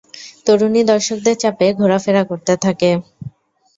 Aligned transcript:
তরুণী 0.45 0.81
দর্শকদের 0.85 1.35
চারপাশে 1.41 1.77
ঘোরাফেরা 1.79 2.23
করতে 2.29 2.53
থাকে। 2.63 2.89